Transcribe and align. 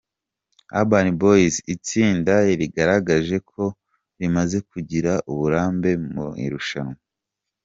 Urban 0.79 1.07
Boyz, 1.19 1.55
itsinda 1.73 2.33
rigaragaje 2.59 3.37
ko 3.49 3.63
rimaze 4.19 4.57
kugira 4.71 5.11
uburambe 5.31 5.91
mu 6.13 6.27
irushanwa. 6.45 6.97